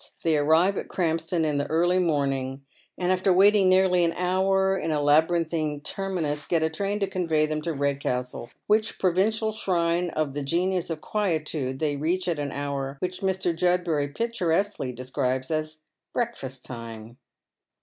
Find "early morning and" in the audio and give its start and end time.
1.69-3.11